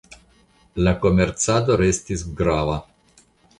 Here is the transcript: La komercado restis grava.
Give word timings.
La 0.87 0.93
komercado 1.03 1.77
restis 1.83 2.25
grava. 2.43 2.81